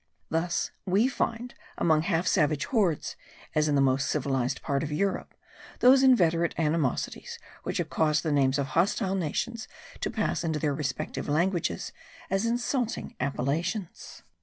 Thus 0.31 0.71
we 0.83 1.07
find 1.07 1.53
among 1.77 2.01
half 2.01 2.25
savage 2.25 2.65
hordes, 2.65 3.15
as 3.53 3.67
in 3.67 3.75
the 3.75 3.81
most 3.81 4.09
civilized 4.09 4.63
part 4.63 4.81
of 4.81 4.91
Europe, 4.91 5.35
those 5.79 6.01
inveterate 6.01 6.55
animosities 6.57 7.37
which 7.61 7.77
have 7.77 7.91
caused 7.91 8.23
the 8.23 8.31
names 8.31 8.57
of 8.57 8.69
hostile 8.69 9.13
nations 9.13 9.67
to 9.99 10.09
pass 10.09 10.43
into 10.43 10.57
their 10.57 10.73
respective 10.73 11.29
languages 11.29 11.93
as 12.31 12.47
insulting 12.47 13.15
appellations. 13.19 14.23